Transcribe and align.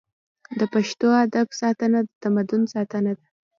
د 0.59 0.61
پښتو 0.73 1.07
ادب 1.23 1.47
ساتنه 1.61 1.99
د 2.05 2.09
تمدن 2.23 2.61
ساتنه 2.73 3.11
ده. 3.17 3.25